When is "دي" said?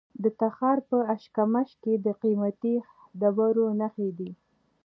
4.17-4.31